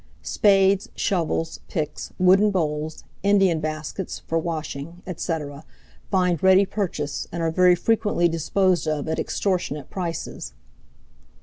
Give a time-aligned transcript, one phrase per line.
[0.35, 5.63] —Spades, shovels, picks, wooden bowls, Indian baskets (for washing), etc.,
[6.09, 10.53] find ready purchase, and are very frequently disposed of at extortionate prices.